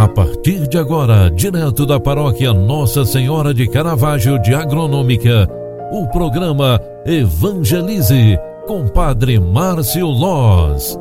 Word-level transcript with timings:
A 0.00 0.08
partir 0.08 0.66
de 0.66 0.78
agora, 0.78 1.30
direto 1.30 1.84
da 1.84 2.00
paróquia 2.00 2.54
Nossa 2.54 3.04
Senhora 3.04 3.52
de 3.52 3.68
Caravaggio 3.68 4.40
de 4.40 4.54
Agronômica, 4.54 5.46
o 5.92 6.06
programa 6.06 6.80
Evangelize 7.04 8.38
com 8.66 8.88
Padre 8.88 9.38
Márcio 9.38 10.06
Loz. 10.06 10.98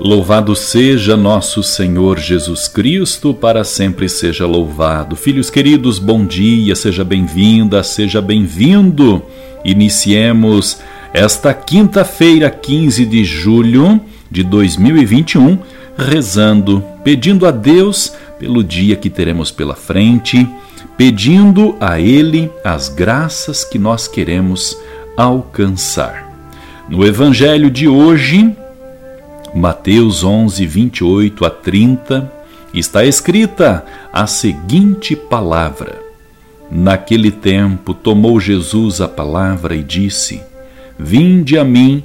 Louvado 0.00 0.56
seja 0.56 1.18
nosso 1.18 1.62
Senhor 1.62 2.18
Jesus 2.18 2.66
Cristo, 2.66 3.34
para 3.34 3.62
sempre 3.62 4.08
seja 4.08 4.46
louvado. 4.46 5.16
Filhos 5.16 5.50
queridos, 5.50 5.98
bom 5.98 6.24
dia, 6.24 6.74
seja 6.74 7.04
bem-vinda, 7.04 7.82
seja 7.82 8.22
bem-vindo. 8.22 9.22
Iniciemos 9.62 10.80
esta 11.12 11.52
quinta-feira, 11.52 12.48
15 12.48 13.04
de 13.04 13.22
julho 13.22 14.00
de 14.30 14.42
2021, 14.42 15.58
rezando, 15.96 16.82
pedindo 17.02 17.46
a 17.46 17.50
Deus 17.50 18.12
pelo 18.38 18.62
dia 18.62 18.96
que 18.96 19.10
teremos 19.10 19.50
pela 19.50 19.74
frente, 19.74 20.48
pedindo 20.96 21.76
a 21.80 22.00
Ele 22.00 22.50
as 22.64 22.88
graças 22.88 23.64
que 23.64 23.78
nós 23.78 24.06
queremos 24.06 24.76
alcançar. 25.16 26.30
No 26.88 27.04
Evangelho 27.04 27.70
de 27.70 27.86
hoje, 27.88 28.54
Mateus 29.54 30.22
11, 30.22 30.66
28 30.66 31.44
a 31.44 31.50
30, 31.50 32.32
está 32.72 33.04
escrita 33.04 33.84
a 34.12 34.26
seguinte 34.26 35.14
palavra: 35.16 35.98
Naquele 36.70 37.30
tempo 37.30 37.92
tomou 37.92 38.40
Jesus 38.40 39.00
a 39.00 39.08
palavra 39.08 39.74
e 39.74 39.82
disse: 39.82 40.40
Vinde 40.98 41.58
a 41.58 41.64
mim, 41.64 42.04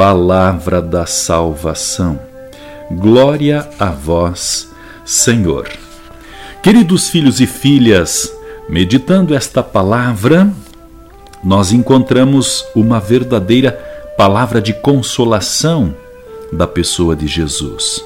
Palavra 0.00 0.80
da 0.80 1.04
salvação. 1.04 2.18
Glória 2.90 3.68
a 3.78 3.90
vós, 3.90 4.66
Senhor. 5.04 5.68
Queridos 6.62 7.10
filhos 7.10 7.38
e 7.38 7.46
filhas, 7.46 8.32
meditando 8.66 9.34
esta 9.34 9.62
palavra, 9.62 10.50
nós 11.44 11.70
encontramos 11.70 12.64
uma 12.74 12.98
verdadeira 12.98 13.72
palavra 14.16 14.58
de 14.58 14.72
consolação 14.72 15.94
da 16.50 16.66
pessoa 16.66 17.14
de 17.14 17.26
Jesus. 17.26 18.02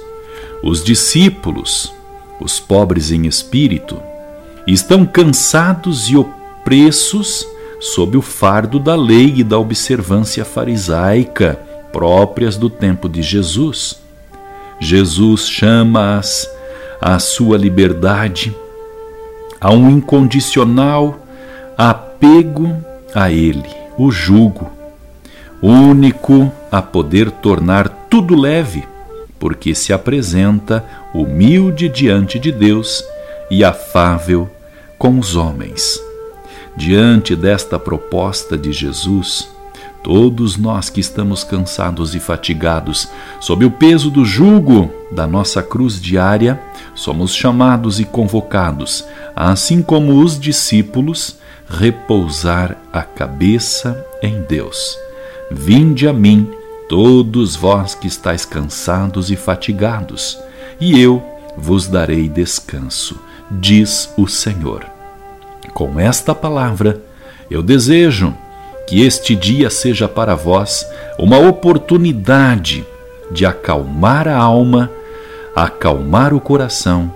Os 0.65 0.83
discípulos, 0.83 1.95
os 2.41 2.59
pobres 2.59 3.13
em 3.13 3.25
espírito, 3.25 4.03
estão 4.67 5.07
cansados 5.07 6.11
e 6.11 6.17
opressos 6.17 7.47
sob 7.79 8.17
o 8.17 8.23
fardo 8.23 8.81
da 8.81 8.97
lei 8.97 9.35
e 9.37 9.45
da 9.45 9.61
observância 9.61 10.45
farisaica 10.45 11.73
próprias 11.95 12.57
do 12.57 12.69
tempo 12.69 13.09
de 13.09 13.23
Jesus. 13.23 14.03
Jesus 14.81 15.49
chama-as 15.49 16.51
à 17.01 17.21
sua 17.21 17.57
liberdade, 17.57 18.53
a 19.61 19.73
um 19.73 19.89
incondicional 19.89 21.25
apego 21.79 22.77
a 23.15 23.31
Ele, 23.31 23.69
o 23.97 24.11
jugo, 24.11 24.73
único 25.63 26.53
a 26.71 26.83
poder 26.83 27.31
tornar 27.31 27.89
tudo 28.11 28.35
leve, 28.35 28.83
porque 29.39 29.73
se 29.73 29.93
apresenta 29.93 30.85
humilde 31.15 31.89
diante 31.89 32.41
de 32.41 32.51
Deus 32.51 33.05
e 33.49 33.63
afável 33.63 34.51
com 34.99 35.17
os 35.17 35.37
homens. 35.37 36.01
Diante 36.77 37.37
desta 37.37 37.79
proposta 37.79 38.59
de 38.59 38.73
Jesus, 38.73 39.54
todos 40.05 40.59
nós 40.59 40.91
que 40.91 41.01
estamos 41.01 41.43
cansados 41.43 42.15
e 42.15 42.21
fatigados 42.21 43.09
sob 43.41 43.65
o 43.65 43.71
peso 43.71 44.11
do 44.11 44.23
jugo 44.23 44.93
da 45.11 45.27
nossa 45.27 45.63
cruz 45.63 46.01
diária, 46.01 46.61
somos 46.95 47.35
chamados 47.35 47.99
e 47.99 48.05
convocados, 48.05 49.03
assim 49.35 49.83
como 49.83 50.23
os 50.23 50.39
discípulos, 50.39 51.39
repousar 51.67 52.77
a 52.93 53.03
cabeça 53.03 54.07
em 54.23 54.43
Deus. 54.43 54.99
Vinde 55.51 56.07
a 56.07 56.13
mim, 56.13 56.51
todos 56.87 57.57
vós 57.57 57.95
que 57.95 58.07
estáis 58.07 58.45
cansados 58.45 59.31
e 59.31 59.37
fatigados, 59.37 60.39
e 60.79 61.01
eu 61.01 61.23
vos 61.57 61.89
darei 61.89 62.29
descanso, 62.29 63.19
diz 63.51 64.13
o 64.19 64.29
Senhor. 64.29 64.85
Com 65.73 65.99
esta 65.99 66.35
palavra, 66.35 67.03
eu 67.51 67.63
desejo 67.63 68.35
que 68.87 69.03
este 69.03 69.35
dia 69.35 69.71
seja 69.71 70.09
para 70.09 70.35
vós 70.35 70.87
uma 71.19 71.39
oportunidade 71.39 72.85
de 73.31 73.47
acalmar 73.47 74.29
a 74.29 74.37
alma, 74.37 74.91
acalmar 75.55 76.35
o 76.35 76.41
coração, 76.41 77.13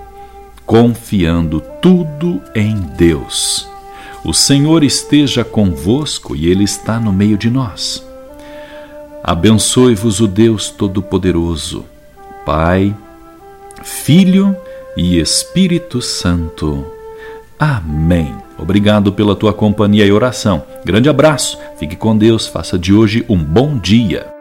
confiando 0.64 1.60
tudo 1.82 2.42
em 2.54 2.74
Deus. 2.96 3.68
O 4.24 4.34
Senhor 4.34 4.82
esteja 4.82 5.44
convosco 5.44 6.34
e 6.34 6.48
Ele 6.48 6.64
está 6.64 6.98
no 6.98 7.12
meio 7.12 7.38
de 7.38 7.48
nós. 7.48 8.04
Abençoe-vos 9.22 10.20
o 10.20 10.26
Deus 10.26 10.70
Todo-Poderoso, 10.70 11.84
Pai, 12.44 12.94
Filho 13.82 14.56
e 14.96 15.18
Espírito 15.18 16.00
Santo. 16.02 16.97
Amém. 17.58 18.34
Obrigado 18.58 19.12
pela 19.12 19.34
tua 19.34 19.52
companhia 19.52 20.06
e 20.06 20.12
oração. 20.12 20.62
Grande 20.84 21.08
abraço, 21.08 21.58
fique 21.78 21.96
com 21.96 22.16
Deus, 22.16 22.46
faça 22.46 22.78
de 22.78 22.92
hoje 22.92 23.24
um 23.28 23.42
bom 23.42 23.78
dia. 23.78 24.38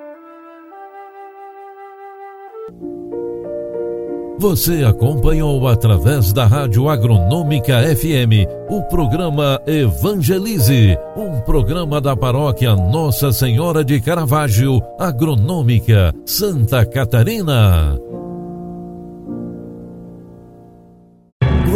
Você 4.40 4.84
acompanhou 4.84 5.68
através 5.68 6.32
da 6.32 6.46
Rádio 6.46 6.88
Agronômica 6.88 7.82
FM 7.96 8.46
o 8.70 8.84
programa 8.84 9.60
Evangelize, 9.66 10.96
um 11.16 11.42
programa 11.42 12.00
da 12.00 12.16
paróquia 12.16 12.76
Nossa 12.76 13.32
Senhora 13.32 13.84
de 13.84 14.00
Caravaggio, 14.00 14.80
Agronômica, 15.00 16.14
Santa 16.24 16.86
Catarina. 16.86 17.98